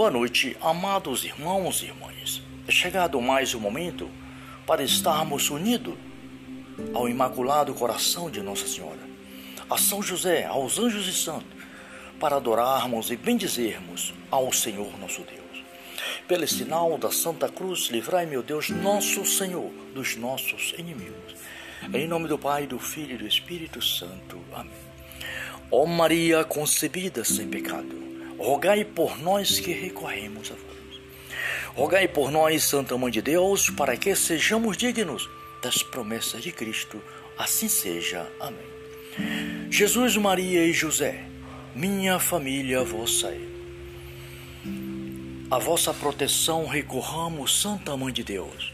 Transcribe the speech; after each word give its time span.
Boa 0.00 0.10
noite, 0.10 0.56
amados 0.62 1.26
irmãos 1.26 1.82
e 1.82 1.84
irmãs. 1.84 2.40
É 2.66 2.72
chegado 2.72 3.20
mais 3.20 3.54
um 3.54 3.60
momento 3.60 4.08
para 4.66 4.82
estarmos 4.82 5.50
unidos 5.50 5.94
ao 6.94 7.06
Imaculado 7.06 7.74
Coração 7.74 8.30
de 8.30 8.40
Nossa 8.40 8.66
Senhora, 8.66 8.98
a 9.68 9.76
São 9.76 10.02
José, 10.02 10.46
aos 10.46 10.78
anjos 10.78 11.06
e 11.06 11.12
santos, 11.12 11.52
para 12.18 12.36
adorarmos 12.36 13.10
e 13.10 13.16
bendizermos 13.16 14.14
ao 14.30 14.50
Senhor 14.50 14.98
nosso 14.98 15.20
Deus. 15.20 15.62
Pelo 16.26 16.48
sinal 16.48 16.96
da 16.96 17.10
Santa 17.10 17.50
Cruz, 17.50 17.90
livrai, 17.90 18.24
meu 18.24 18.42
Deus, 18.42 18.70
nosso 18.70 19.26
Senhor, 19.26 19.70
dos 19.94 20.16
nossos 20.16 20.72
inimigos. 20.78 21.34
Em 21.92 22.08
nome 22.08 22.26
do 22.26 22.38
Pai, 22.38 22.66
do 22.66 22.78
Filho 22.78 23.16
e 23.16 23.18
do 23.18 23.26
Espírito 23.26 23.82
Santo. 23.82 24.40
Amém. 24.54 24.72
Ó 25.70 25.84
Maria 25.84 26.42
concebida 26.42 27.22
sem 27.22 27.46
pecado 27.46 28.09
rogai 28.40 28.84
por 28.84 29.18
nós 29.18 29.60
que 29.60 29.70
recorremos 29.70 30.50
a 30.50 30.54
vós. 30.54 31.00
Rogai 31.74 32.08
por 32.08 32.30
nós, 32.30 32.64
Santa 32.64 32.96
Mãe 32.96 33.10
de 33.10 33.20
Deus, 33.20 33.68
para 33.68 33.96
que 33.96 34.14
sejamos 34.16 34.78
dignos 34.78 35.28
das 35.62 35.82
promessas 35.82 36.42
de 36.42 36.50
Cristo. 36.50 37.02
Assim 37.38 37.68
seja. 37.68 38.26
Amém. 38.40 38.70
Jesus, 39.70 40.16
Maria 40.16 40.64
e 40.64 40.72
José, 40.72 41.22
minha 41.74 42.18
família 42.18 42.82
vossa 42.82 43.28
é. 43.28 43.40
A 45.50 45.58
vossa 45.58 45.92
proteção 45.92 46.66
recorramos, 46.66 47.60
Santa 47.60 47.94
Mãe 47.96 48.12
de 48.12 48.24
Deus. 48.24 48.72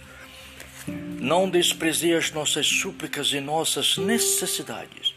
Não 1.21 1.51
desprezei 1.51 2.15
as 2.15 2.30
nossas 2.30 2.66
súplicas 2.66 3.33
e 3.33 3.41
nossas 3.41 3.96
necessidades, 3.96 5.15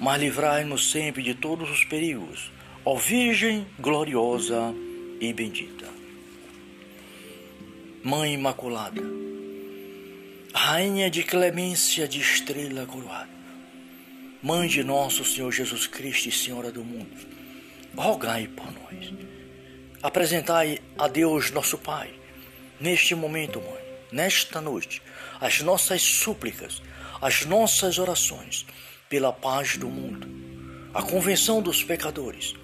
mas 0.00 0.20
livrai-nos 0.20 0.92
sempre 0.92 1.22
de 1.22 1.34
todos 1.34 1.68
os 1.68 1.84
perigos 1.84 2.55
ó 2.88 2.94
Virgem 2.94 3.66
gloriosa 3.80 4.72
e 5.20 5.32
bendita. 5.32 5.88
Mãe 8.04 8.34
Imaculada, 8.34 9.02
Rainha 10.54 11.10
de 11.10 11.24
clemência 11.24 12.06
de 12.06 12.20
estrela 12.20 12.86
coroada, 12.86 13.28
Mãe 14.40 14.68
de 14.68 14.84
nosso 14.84 15.24
Senhor 15.24 15.50
Jesus 15.50 15.88
Cristo 15.88 16.28
e 16.28 16.32
Senhora 16.32 16.70
do 16.70 16.84
mundo, 16.84 17.10
rogai 17.96 18.46
por 18.46 18.66
nós. 18.66 19.12
Apresentai 20.00 20.78
a 20.96 21.08
Deus 21.08 21.50
nosso 21.50 21.76
Pai, 21.78 22.14
neste 22.78 23.16
momento, 23.16 23.60
Mãe, 23.60 23.82
nesta 24.12 24.60
noite, 24.60 25.02
as 25.40 25.60
nossas 25.60 26.02
súplicas, 26.02 26.80
as 27.20 27.44
nossas 27.44 27.98
orações 27.98 28.64
pela 29.08 29.32
paz 29.32 29.76
do 29.76 29.88
mundo, 29.88 30.28
a 30.94 31.02
convenção 31.02 31.60
dos 31.60 31.82
pecadores, 31.82 32.54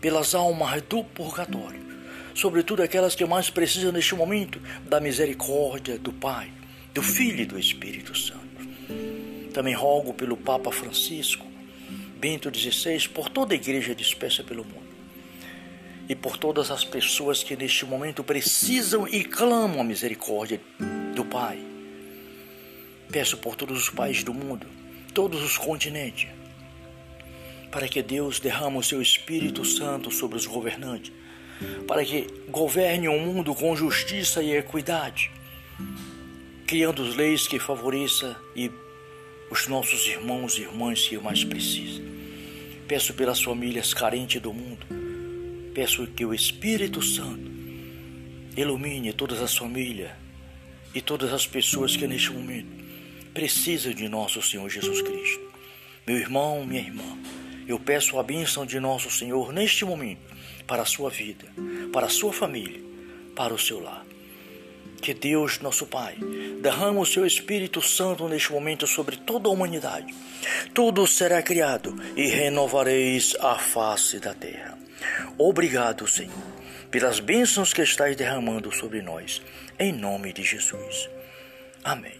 pelas 0.00 0.34
almas 0.34 0.82
do 0.82 1.02
purgatório, 1.02 1.80
sobretudo 2.34 2.82
aquelas 2.82 3.14
que 3.14 3.24
mais 3.24 3.50
precisam 3.50 3.92
neste 3.92 4.14
momento 4.14 4.60
da 4.88 5.00
misericórdia 5.00 5.98
do 5.98 6.12
Pai, 6.12 6.50
do 6.94 7.02
Filho 7.02 7.40
e 7.40 7.46
do 7.46 7.58
Espírito 7.58 8.16
Santo. 8.16 8.38
Também 9.52 9.74
rogo 9.74 10.14
pelo 10.14 10.36
Papa 10.36 10.70
Francisco, 10.70 11.46
Bento 12.18 12.50
XVI, 12.56 13.08
por 13.08 13.28
toda 13.28 13.54
a 13.54 13.56
igreja 13.56 13.94
dispersa 13.94 14.42
pelo 14.42 14.64
mundo 14.64 14.88
e 16.08 16.14
por 16.14 16.36
todas 16.38 16.70
as 16.70 16.84
pessoas 16.84 17.42
que 17.44 17.54
neste 17.54 17.84
momento 17.84 18.24
precisam 18.24 19.06
e 19.06 19.22
clamam 19.22 19.80
a 19.80 19.84
misericórdia 19.84 20.60
do 21.14 21.24
Pai. 21.24 21.58
Peço 23.10 23.36
por 23.36 23.54
todos 23.54 23.82
os 23.82 23.90
países 23.90 24.24
do 24.24 24.32
mundo, 24.32 24.66
todos 25.12 25.42
os 25.42 25.58
continentes, 25.58 26.28
para 27.70 27.88
que 27.88 28.02
Deus 28.02 28.40
derrame 28.40 28.78
o 28.78 28.82
seu 28.82 29.00
Espírito 29.02 29.64
Santo 29.64 30.10
sobre 30.10 30.36
os 30.36 30.46
governantes, 30.46 31.12
para 31.86 32.04
que 32.04 32.26
governe 32.48 33.08
o 33.08 33.18
mundo 33.18 33.54
com 33.54 33.76
justiça 33.76 34.42
e 34.42 34.56
equidade, 34.56 35.30
criando 36.66 37.02
leis 37.02 37.46
que 37.46 37.58
favoreçam 37.58 38.34
e 38.54 38.70
os 39.50 39.66
nossos 39.66 40.06
irmãos 40.06 40.56
e 40.58 40.62
irmãs 40.62 41.06
que 41.06 41.18
mais 41.18 41.44
precisam. 41.44 42.04
Peço 42.86 43.12
pelas 43.14 43.40
famílias 43.40 43.92
carentes 43.92 44.40
do 44.40 44.52
mundo, 44.52 44.86
peço 45.74 46.06
que 46.06 46.24
o 46.24 46.34
Espírito 46.34 47.02
Santo 47.02 47.50
ilumine 48.56 49.12
todas 49.12 49.40
as 49.40 49.56
famílias 49.56 50.10
e 50.94 51.00
todas 51.00 51.32
as 51.32 51.46
pessoas 51.46 51.96
que 51.96 52.06
neste 52.06 52.30
momento 52.32 52.78
precisam 53.32 53.92
de 53.92 54.08
nosso 54.08 54.42
Senhor 54.42 54.68
Jesus 54.68 55.00
Cristo. 55.02 55.40
Meu 56.06 56.16
irmão, 56.16 56.64
minha 56.64 56.80
irmã, 56.80 57.18
eu 57.68 57.78
peço 57.78 58.18
a 58.18 58.22
bênção 58.22 58.64
de 58.64 58.80
nosso 58.80 59.10
Senhor 59.10 59.52
neste 59.52 59.84
momento 59.84 60.22
para 60.66 60.82
a 60.82 60.86
sua 60.86 61.10
vida, 61.10 61.44
para 61.92 62.06
a 62.06 62.10
sua 62.10 62.32
família, 62.32 62.80
para 63.36 63.52
o 63.52 63.58
seu 63.58 63.78
lar. 63.78 64.06
Que 65.02 65.14
Deus, 65.14 65.60
nosso 65.60 65.86
Pai, 65.86 66.16
derrame 66.60 66.98
o 66.98 67.06
seu 67.06 67.24
Espírito 67.24 67.80
Santo 67.80 68.26
neste 68.26 68.50
momento 68.50 68.86
sobre 68.86 69.16
toda 69.16 69.48
a 69.48 69.52
humanidade. 69.52 70.12
Tudo 70.74 71.06
será 71.06 71.42
criado 71.42 71.94
e 72.16 72.26
renovareis 72.26 73.36
a 73.38 73.56
face 73.56 74.18
da 74.18 74.34
terra. 74.34 74.76
Obrigado, 75.36 76.08
Senhor, 76.08 76.32
pelas 76.90 77.20
bênçãos 77.20 77.72
que 77.72 77.82
estás 77.82 78.16
derramando 78.16 78.72
sobre 78.72 79.02
nós, 79.02 79.40
em 79.78 79.92
nome 79.92 80.32
de 80.32 80.42
Jesus. 80.42 81.08
Amém. 81.84 82.18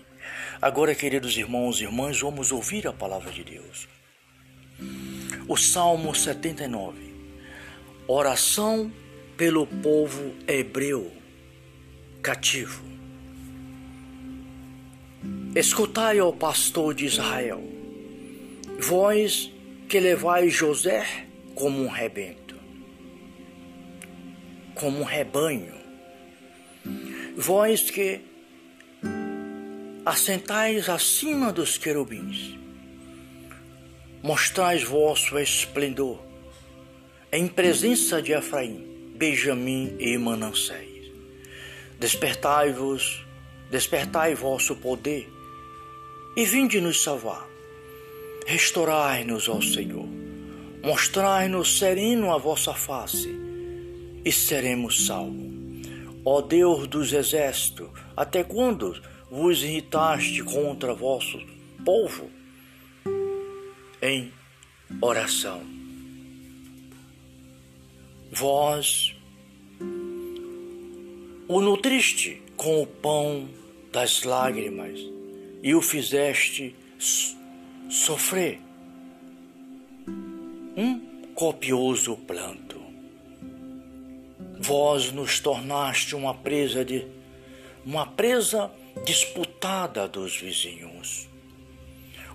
Agora, 0.61 0.95
queridos 0.95 1.37
irmãos 1.37 1.81
e 1.81 1.85
irmãs, 1.85 2.21
vamos 2.21 2.53
ouvir 2.53 2.87
a 2.87 2.93
palavra 2.93 3.33
de 3.33 3.43
Deus. 3.43 3.89
O 5.49 5.57
Salmo 5.57 6.15
79. 6.15 6.99
Oração 8.07 8.93
pelo 9.35 9.67
povo 9.67 10.35
hebreu 10.47 11.11
cativo. 12.23 12.85
Escutai, 15.55 16.21
ó 16.21 16.31
pastor 16.33 16.93
de 16.93 17.07
Israel, 17.07 17.63
vós 18.79 19.51
que 19.89 19.99
levais 19.99 20.53
José 20.53 21.07
como 21.55 21.83
um 21.83 21.89
rebento, 21.89 22.55
como 24.75 25.01
um 25.01 25.05
rebanho, 25.05 25.75
vós 27.39 27.91
que 27.91 28.21
assentais 30.05 30.91
acima 30.91 31.51
dos 31.51 31.79
querubins, 31.79 32.58
mostrais 34.23 34.83
vosso 34.83 35.39
esplendor 35.39 36.19
em 37.31 37.47
presença 37.47 38.21
de 38.21 38.33
Efraim, 38.33 39.13
Benjamim 39.15 39.97
e 39.99 40.17
Manassés. 40.17 41.13
Despertai-vos, 42.01 43.25
despertai 43.71 44.35
vosso 44.35 44.75
poder 44.77 45.29
e 46.37 46.45
vinde 46.45 46.81
nos 46.81 47.03
salvar. 47.03 47.47
Restaurai-nos, 48.47 49.49
ó 49.49 49.61
Senhor. 49.61 50.07
Mostrai-nos 50.83 51.79
sereno 51.79 52.33
a 52.33 52.39
vossa 52.39 52.73
face 52.73 53.29
e 54.25 54.33
seremos 54.33 55.07
salvos. 55.07 55.49
Ó 56.25 56.41
Deus 56.41 56.87
dos 56.87 57.13
exércitos, 57.13 57.89
até 58.17 58.43
quando 58.43 59.01
vos 59.31 59.63
irritaste 59.63 60.43
contra 60.43 60.95
vosso 60.95 61.39
povo? 61.85 62.38
Em 64.03 64.33
oração. 65.01 65.63
Vós 68.31 69.15
o 71.49 71.61
nutriste 71.61 72.43
com 72.57 72.83
o 72.83 72.87
pão 72.87 73.49
das 73.93 74.23
lágrimas 74.23 75.01
e 75.63 75.75
o 75.75 75.81
fizeste 75.81 76.75
sofrer 77.89 78.61
um 80.77 81.01
copioso 81.35 82.17
planto. 82.17 82.79
Vós 84.61 85.13
nos 85.13 85.41
tornaste 85.41 86.15
uma 86.15 86.35
presa 86.35 86.85
de 86.85 87.07
uma 87.85 88.07
presa 88.07 88.71
disputada 89.05 90.07
dos 90.09 90.37
vizinhos. 90.37 91.28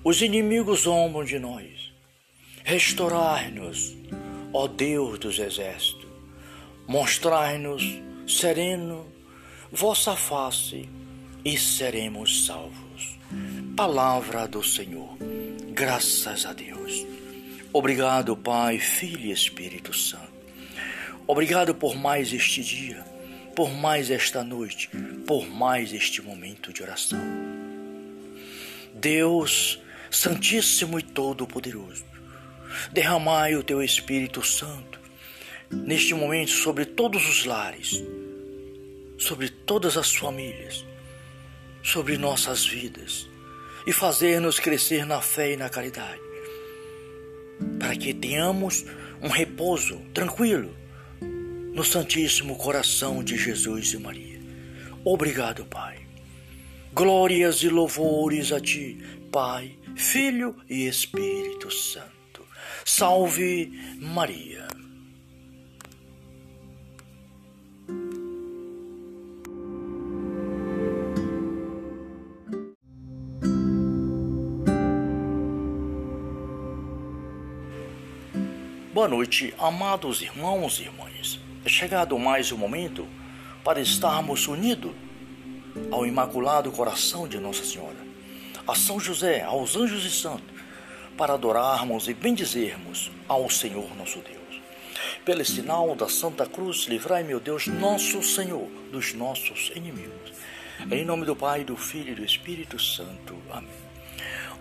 Os 0.04 0.22
inimigos 0.22 0.82
zombam 0.82 1.24
de 1.24 1.40
nós. 1.40 1.94
Restaurai-nos, 2.64 3.96
ó 4.52 4.68
Deus 4.68 5.18
dos 5.18 5.40
exércitos. 5.40 6.08
Mostrai-nos 6.88 7.84
sereno 8.28 9.06
vossa 9.72 10.16
face 10.16 10.90
e 11.46 11.58
seremos 11.58 12.46
salvos. 12.46 13.18
Palavra 13.76 14.48
do 14.48 14.62
Senhor. 14.62 15.18
Graças 15.72 16.46
a 16.46 16.54
Deus. 16.54 17.06
Obrigado, 17.72 18.36
Pai, 18.36 18.80
Filho 18.80 19.26
e 19.26 19.32
Espírito 19.32 19.94
Santo. 19.94 20.32
Obrigado 21.26 21.74
por 21.74 21.96
mais 21.96 22.32
este 22.34 22.62
dia, 22.62 23.04
por 23.56 23.72
mais 23.72 24.12
esta 24.12 24.44
noite, 24.44 24.90
por 25.26 25.50
mais 25.50 25.94
este 25.94 26.22
momento 26.22 26.74
de 26.74 26.84
oração. 26.84 27.20
Deus, 28.94 29.82
Santíssimo 30.14 31.00
e 31.00 31.02
Todo-Poderoso, 31.02 32.06
derramai 32.92 33.56
o 33.56 33.64
teu 33.64 33.82
Espírito 33.82 34.46
Santo, 34.46 35.00
neste 35.72 36.14
momento 36.14 36.52
sobre 36.52 36.86
todos 36.86 37.28
os 37.28 37.46
lares, 37.46 38.04
sobre 39.18 39.50
todas 39.50 39.98
as 39.98 40.14
famílias, 40.16 40.86
sobre 41.82 42.16
nossas 42.16 42.64
vidas 42.64 43.28
e 43.88 43.92
fazer-nos 43.92 44.60
crescer 44.60 45.04
na 45.04 45.20
fé 45.20 45.54
e 45.54 45.58
na 45.58 45.68
caridade, 45.68 46.22
para 47.80 47.96
que 47.96 48.14
tenhamos 48.14 48.86
um 49.20 49.30
repouso 49.30 50.00
tranquilo 50.14 50.78
no 51.74 51.84
Santíssimo 51.84 52.56
Coração 52.56 53.24
de 53.24 53.36
Jesus 53.36 53.94
e 53.94 53.98
Maria. 53.98 54.40
Obrigado, 55.04 55.66
Pai. 55.66 56.06
Glórias 56.94 57.64
e 57.64 57.70
louvores 57.70 58.52
a 58.52 58.60
Ti, 58.60 59.23
Pai, 59.34 59.80
Filho 59.96 60.56
e 60.70 60.86
Espírito 60.86 61.72
Santo. 61.72 62.46
Salve 62.86 63.72
Maria. 64.00 64.68
Boa 78.94 79.08
noite, 79.08 79.52
amados 79.58 80.22
irmãos 80.22 80.80
e 80.80 80.84
irmãs. 80.84 81.40
É 81.66 81.70
chegado 81.70 82.20
mais 82.20 82.52
um 82.52 82.58
momento 82.58 83.08
para 83.64 83.82
estarmos 83.82 84.48
unidos 84.48 84.92
ao 85.90 86.06
Imaculado 86.06 86.72
Coração 86.72 87.28
de 87.28 87.40
Nossa 87.40 87.64
Senhora, 87.64 88.03
a 88.68 88.76
São 88.76 89.00
José, 89.00 89.42
aos 89.42 89.76
anjos 89.76 90.06
e 90.06 90.10
santos, 90.10 90.54
para 91.18 91.34
adorarmos 91.34 92.08
e 92.08 92.14
bendizermos 92.14 93.12
ao 93.28 93.50
Senhor 93.50 93.96
nosso 93.96 94.20
Deus. 94.20 94.62
Pelo 95.26 95.44
sinal 95.46 95.96
da 95.96 96.10
Santa 96.10 96.46
Cruz, 96.46 96.86
livrai, 96.88 97.24
meu 97.24 97.40
Deus, 97.40 97.68
nosso 97.68 98.22
Senhor, 98.24 98.68
dos 98.92 99.14
nossos 99.14 99.72
inimigos. 99.76 100.34
Em 100.92 101.06
nome 101.06 101.26
do 101.26 101.36
Pai, 101.36 101.64
do 101.64 101.78
Filho 101.78 102.12
e 102.12 102.16
do 102.16 102.26
Espírito 102.26 102.80
Santo. 102.80 103.38
Amém. 103.52 103.70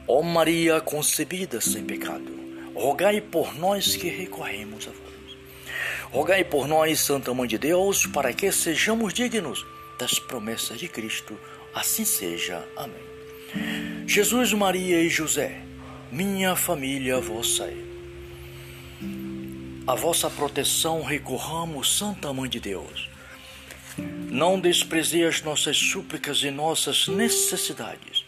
Ó 0.06 0.20
Maria 0.22 0.80
concebida 0.80 1.60
sem 1.60 1.84
pecado, 1.84 2.32
rogai 2.74 3.20
por 3.20 3.54
nós 3.54 3.96
que 3.96 4.08
recorremos 4.08 4.88
a 4.88 4.90
vós. 4.90 5.36
Rogai 6.10 6.44
por 6.44 6.66
nós, 6.66 7.00
Santa 7.00 7.32
Mãe 7.32 7.48
de 7.48 7.56
Deus, 7.56 8.06
para 8.06 8.32
que 8.32 8.50
sejamos 8.52 9.14
dignos 9.14 9.64
das 9.98 10.18
promessas 10.18 10.78
de 10.78 10.88
Cristo. 10.88 11.38
Assim 11.74 12.04
seja. 12.04 12.62
Amém. 12.76 13.91
Jesus, 14.06 14.52
Maria 14.52 15.00
e 15.00 15.08
José, 15.08 15.62
minha 16.10 16.54
família 16.54 17.20
vossa 17.20 17.64
é. 17.64 17.76
A 19.86 19.94
vossa 19.94 20.30
proteção 20.30 21.02
recorramos, 21.02 21.96
Santa 21.96 22.32
Mãe 22.32 22.48
de 22.48 22.60
Deus. 22.60 23.08
Não 24.30 24.60
desprezei 24.60 25.24
as 25.24 25.42
nossas 25.42 25.76
súplicas 25.76 26.42
e 26.42 26.50
nossas 26.50 27.08
necessidades, 27.08 28.24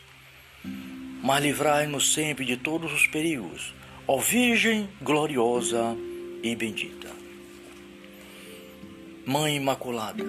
mas 1.22 1.42
livrai-nos 1.42 2.12
sempre 2.12 2.44
de 2.44 2.56
todos 2.56 2.92
os 2.92 3.06
perigos 3.06 3.72
ó 4.06 4.18
Virgem 4.18 4.88
gloriosa 5.00 5.96
e 6.42 6.54
bendita. 6.54 7.08
Mãe 9.24 9.56
Imaculada, 9.56 10.24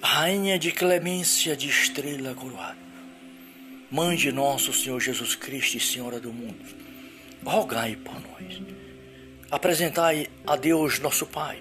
Rainha 0.00 0.58
de 0.58 0.70
clemência 0.70 1.56
de 1.56 1.68
estrela 1.68 2.34
coroada, 2.34 2.78
Mãe 3.92 4.14
de 4.14 4.30
nosso 4.30 4.72
Senhor 4.72 5.00
Jesus 5.00 5.34
Cristo 5.34 5.76
e 5.76 5.80
Senhora 5.80 6.20
do 6.20 6.32
mundo, 6.32 6.64
rogai 7.44 7.96
por 7.96 8.14
nós. 8.20 8.62
Apresentai 9.50 10.28
a 10.46 10.54
Deus 10.54 11.00
nosso 11.00 11.26
Pai, 11.26 11.60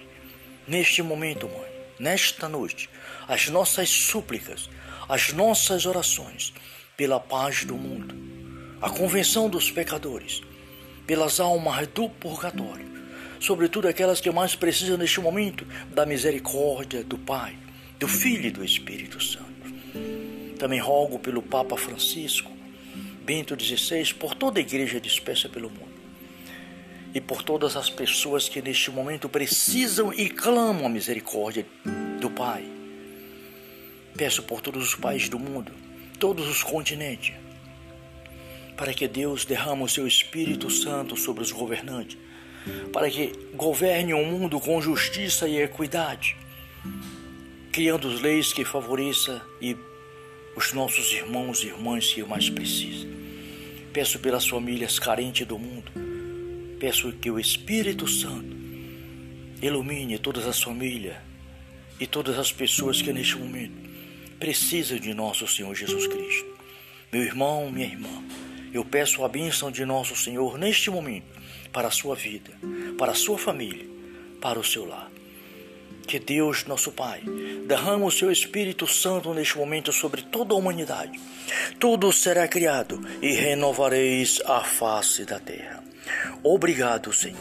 neste 0.67 1.01
momento, 1.01 1.49
Mãe, 1.49 1.71
nesta 1.99 2.47
noite, 2.47 2.87
as 3.27 3.47
nossas 3.49 3.89
súplicas, 3.89 4.69
as 5.09 5.33
nossas 5.33 5.87
orações 5.87 6.53
pela 6.95 7.19
paz 7.19 7.65
do 7.65 7.75
mundo, 7.75 8.15
a 8.79 8.91
convenção 8.91 9.49
dos 9.49 9.71
pecadores, 9.71 10.43
pelas 11.07 11.39
almas 11.39 11.87
do 11.87 12.07
purgatório, 12.07 12.87
sobretudo 13.39 13.87
aquelas 13.87 14.21
que 14.21 14.29
mais 14.29 14.53
precisam 14.53 14.97
neste 14.97 15.19
momento 15.19 15.65
da 15.89 16.05
misericórdia 16.05 17.03
do 17.03 17.17
Pai, 17.17 17.57
do 17.97 18.07
Filho 18.07 18.45
e 18.45 18.51
do 18.51 18.63
Espírito 18.63 19.19
Santo. 19.19 19.48
Também 20.59 20.79
rogo 20.79 21.17
pelo 21.17 21.41
Papa 21.41 21.77
Francisco, 21.77 22.51
Bento 23.23 23.57
XVI, 23.57 24.13
por 24.13 24.35
toda 24.35 24.59
a 24.59 24.61
igreja 24.61 24.99
dispersa 24.99 25.47
pelo 25.47 25.69
mundo 25.69 25.89
e 27.13 27.19
por 27.19 27.41
todas 27.41 27.75
as 27.75 27.89
pessoas 27.89 28.47
que 28.47 28.61
neste 28.61 28.91
momento 28.91 29.27
precisam 29.27 30.13
e 30.13 30.29
clamam 30.29 30.85
a 30.85 30.89
misericórdia 30.89 31.65
do 32.19 32.29
Pai. 32.29 32.63
Peço 34.15 34.43
por 34.43 34.61
todos 34.61 34.83
os 34.83 34.95
países 34.95 35.29
do 35.29 35.39
mundo, 35.39 35.71
todos 36.19 36.47
os 36.47 36.61
continentes, 36.61 37.33
para 38.75 38.93
que 38.93 39.07
Deus 39.07 39.45
derrame 39.45 39.83
o 39.83 39.87
seu 39.87 40.05
Espírito 40.05 40.69
Santo 40.69 41.15
sobre 41.15 41.41
os 41.41 41.51
governantes, 41.51 42.17
para 42.91 43.09
que 43.09 43.31
governe 43.53 44.13
o 44.13 44.25
mundo 44.25 44.59
com 44.59 44.81
justiça 44.81 45.47
e 45.47 45.61
equidade, 45.61 46.35
criando 47.71 48.09
leis 48.09 48.51
que 48.51 48.65
favoreçam 48.65 49.41
e 49.61 49.75
os 50.55 50.73
nossos 50.73 51.11
irmãos 51.11 51.63
e 51.63 51.67
irmãs 51.67 52.13
que 52.13 52.23
mais 52.23 52.49
precisam. 52.49 53.09
Peço 53.93 54.19
pelas 54.19 54.47
famílias 54.47 54.99
carentes 54.99 55.45
do 55.47 55.57
mundo, 55.57 55.91
peço 56.79 57.11
que 57.13 57.31
o 57.31 57.39
Espírito 57.39 58.07
Santo 58.07 58.55
ilumine 59.61 60.17
todas 60.17 60.45
as 60.45 60.61
famílias 60.61 61.17
e 61.99 62.07
todas 62.07 62.37
as 62.37 62.51
pessoas 62.51 63.01
que 63.01 63.11
neste 63.11 63.37
momento 63.37 63.89
precisam 64.39 64.97
de 64.97 65.13
nosso 65.13 65.47
Senhor 65.47 65.75
Jesus 65.75 66.07
Cristo. 66.07 66.45
Meu 67.11 67.23
irmão, 67.23 67.69
minha 67.71 67.87
irmã, 67.87 68.23
eu 68.73 68.85
peço 68.85 69.23
a 69.25 69.27
bênção 69.27 69.71
de 69.71 69.83
nosso 69.83 70.15
Senhor 70.15 70.57
neste 70.57 70.89
momento 70.89 71.27
para 71.73 71.87
a 71.87 71.91
sua 71.91 72.15
vida, 72.15 72.51
para 72.97 73.11
a 73.11 73.15
sua 73.15 73.37
família, 73.37 73.85
para 74.39 74.59
o 74.59 74.63
seu 74.63 74.85
lar. 74.85 75.11
Que 76.09 76.17
Deus, 76.17 76.65
nosso 76.65 76.91
Pai, 76.91 77.21
derrame 77.67 78.03
o 78.03 78.09
seu 78.09 78.31
Espírito 78.31 78.87
Santo 78.87 79.31
neste 79.31 79.55
momento 79.55 79.93
sobre 79.93 80.23
toda 80.23 80.55
a 80.55 80.57
humanidade. 80.57 81.19
Tudo 81.79 82.11
será 82.11 82.47
criado 82.47 82.99
e 83.21 83.31
renovareis 83.33 84.41
a 84.43 84.63
face 84.63 85.23
da 85.23 85.39
terra. 85.39 85.83
Obrigado, 86.41 87.13
Senhor, 87.13 87.37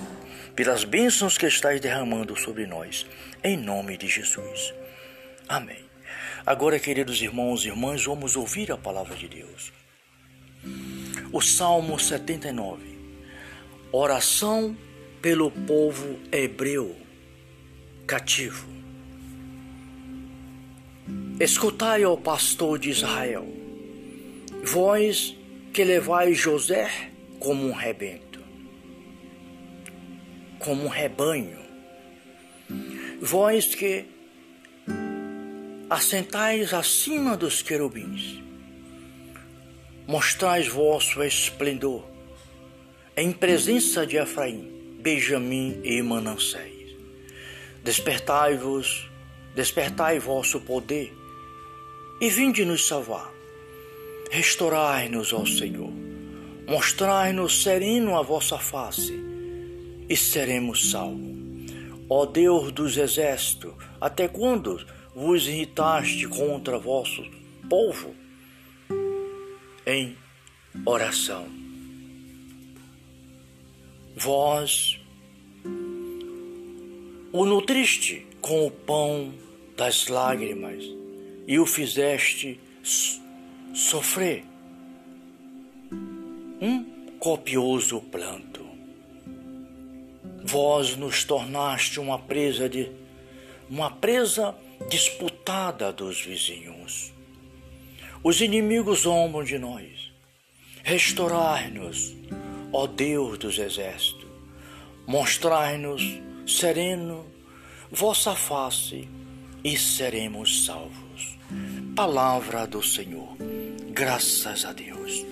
pelas 0.55 0.85
bênçãos 0.85 1.39
que 1.39 1.47
estás 1.47 1.81
derramando 1.81 2.37
sobre 2.37 2.67
nós, 2.67 3.07
em 3.43 3.57
nome 3.57 3.97
de 3.97 4.07
Jesus. 4.07 4.75
Amém. 5.49 5.83
Agora, 6.45 6.79
queridos 6.79 7.23
irmãos 7.23 7.65
e 7.65 7.69
irmãs, 7.69 8.05
vamos 8.05 8.37
ouvir 8.37 8.71
a 8.71 8.77
palavra 8.77 9.17
de 9.17 9.29
Deus. 9.29 9.73
O 11.33 11.41
Salmo 11.41 11.99
79. 11.99 12.83
Oração 13.91 14.77
pelo 15.23 15.51
povo 15.51 16.19
hebreu 16.31 17.08
cativo. 18.09 18.67
Escutai, 21.39 22.07
ó 22.07 22.17
pastor 22.17 22.79
de 22.79 22.89
Israel, 22.89 23.47
vós 24.65 25.37
que 25.75 25.85
levais 25.85 26.39
José 26.39 26.91
como 27.39 27.69
um 27.69 27.73
rebento, 27.73 28.43
como 30.59 30.87
um 30.87 30.89
rebanho, 30.89 31.59
vós 33.21 33.75
que 33.75 34.07
assentais 35.91 36.73
acima 36.73 37.37
dos 37.37 37.61
querubins, 37.61 38.43
mostrais 40.07 40.67
vosso 40.67 41.23
esplendor 41.23 42.09
em 43.15 43.33
presença 43.33 44.07
de 44.07 44.17
Efraim, 44.17 44.97
Benjamim 44.99 45.81
e 45.85 46.01
Manassés. 46.03 46.78
Despertai-vos, 47.83 49.09
despertai 49.55 50.19
vosso 50.19 50.61
poder 50.61 51.17
e 52.21 52.29
vinde 52.29 52.65
nos 52.65 52.87
salvar. 52.87 53.31
Restaurai-nos, 54.31 55.33
ó 55.33 55.45
Senhor. 55.47 55.93
Mostrai-nos 56.67 57.63
sereno 57.63 58.19
a 58.19 58.23
vossa 58.23 58.59
face 58.59 59.15
e 60.09 60.17
seremos 60.17 60.91
salvos. 60.91 61.39
Ó 62.11 62.27
Deus 62.27 62.73
dos 62.73 62.97
exércitos, 62.97 63.75
até 64.01 64.29
quando 64.29 64.85
vos 65.15 65.47
irritaste 65.47 66.27
contra 66.29 66.79
vosso 66.79 67.23
povo? 67.69 68.15
em 69.89 70.15
oração. 70.85 71.49
Vós 74.15 75.01
o 77.33 77.45
nutriste 77.45 78.27
com 78.41 78.67
o 78.67 78.71
pão 78.71 79.35
das 79.77 80.09
lágrimas 80.09 80.83
e 81.47 81.59
o 81.59 81.67
fizeste 81.67 82.59
sofrer 83.75 84.45
um 86.61 86.85
copioso 87.19 88.01
planto. 88.01 88.67
Vós 90.43 90.97
nos 90.97 91.25
tornaste 91.25 92.01
uma 92.01 92.19
presa 92.19 92.69
de 92.69 92.91
uma 93.69 93.91
presa 93.91 94.55
disputada 94.89 95.93
dos 95.93 96.23
vizinhos. 96.23 97.13
Os 98.25 98.41
inimigos 98.41 99.01
zombam 99.01 99.45
de 99.45 99.59
nós. 99.59 100.11
Restaurai-nos, 100.83 102.17
ó 102.73 102.87
Deus 102.87 103.37
dos 103.37 103.59
exércitos. 103.59 104.27
Mostrai-nos 105.07 106.03
sereno 106.49 107.27
vossa 107.91 108.35
face 108.35 109.07
e 109.63 109.77
seremos 109.77 110.65
salvos. 110.65 111.39
Palavra 111.95 112.67
do 112.67 112.83
Senhor. 112.83 113.37
Graças 113.91 114.65
a 114.65 114.73
Deus. 114.73 115.27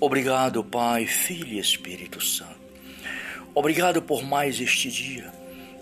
Obrigado, 0.00 0.64
Pai, 0.64 1.06
Filho 1.06 1.48
e 1.48 1.58
Espírito 1.58 2.24
Santo. 2.24 2.56
Obrigado 3.54 4.00
por 4.00 4.22
mais 4.22 4.58
este 4.58 4.90
dia, 4.90 5.30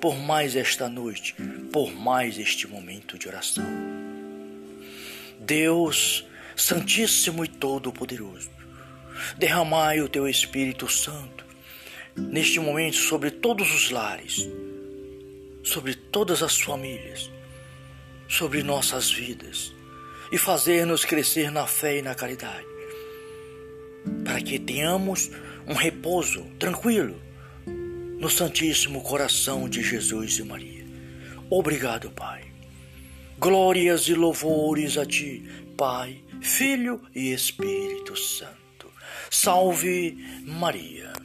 por 0.00 0.16
mais 0.16 0.56
esta 0.56 0.88
noite, 0.88 1.36
por 1.72 1.92
mais 1.94 2.36
este 2.36 2.66
momento 2.66 3.16
de 3.16 3.28
oração. 3.28 3.64
Deus 5.38 6.26
Santíssimo 6.56 7.44
e 7.44 7.48
Todo-Poderoso, 7.48 8.50
derramai 9.36 10.00
o 10.00 10.08
teu 10.08 10.28
Espírito 10.28 10.88
Santo 10.88 11.44
neste 12.16 12.60
momento 12.60 12.96
sobre 12.96 13.30
todos 13.30 13.72
os 13.74 13.90
lares, 13.90 14.48
sobre 15.62 15.94
todas 15.94 16.42
as 16.42 16.60
famílias, 16.60 17.30
sobre 18.28 18.62
nossas 18.62 19.10
vidas 19.10 19.74
e 20.30 20.38
fazer-nos 20.38 21.04
crescer 21.04 21.50
na 21.50 21.66
fé 21.66 21.98
e 21.98 22.02
na 22.02 22.14
caridade, 22.14 22.66
para 24.24 24.40
que 24.40 24.58
tenhamos 24.58 25.30
um 25.66 25.74
repouso 25.74 26.44
tranquilo 26.58 27.20
no 28.18 28.28
Santíssimo 28.30 29.02
Coração 29.02 29.68
de 29.68 29.82
Jesus 29.82 30.38
e 30.38 30.44
Maria. 30.44 30.84
Obrigado, 31.50 32.10
Pai. 32.10 32.44
Glórias 33.38 34.08
e 34.08 34.14
louvores 34.14 34.96
a 34.96 35.04
Ti, 35.04 35.44
Pai, 35.76 36.22
Filho 36.40 37.02
e 37.14 37.32
Espírito 37.32 38.16
Santo. 38.16 38.90
Salve 39.30 40.16
Maria. 40.46 41.23